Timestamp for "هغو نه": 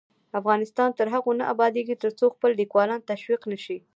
1.13-1.45